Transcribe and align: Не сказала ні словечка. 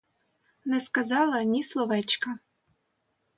Не 0.71 0.79
сказала 0.85 1.43
ні 1.51 1.61
словечка. 1.69 2.35